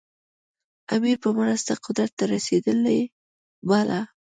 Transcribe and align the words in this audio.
امیر 0.95 1.17
په 1.23 1.29
مرسته 1.39 1.73
قدرت 1.85 2.11
ته 2.17 2.23
رسېدلی 2.33 2.99
باله. 3.69 4.01